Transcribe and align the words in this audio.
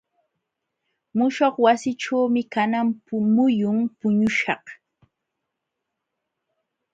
Muśhuq 1.17 1.55
wasiićhuumi 1.63 2.41
kanan 2.53 2.87
muyun 3.35 3.77
puñuśhaq. 3.97 4.65